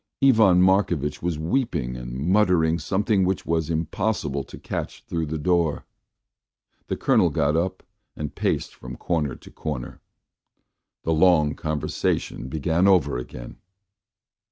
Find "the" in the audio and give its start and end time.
5.27-5.37, 6.87-6.97, 11.03-11.13